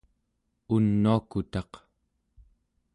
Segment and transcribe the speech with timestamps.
[0.75, 1.71] unuakutaq